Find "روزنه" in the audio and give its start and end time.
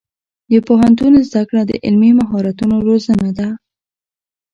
2.87-3.29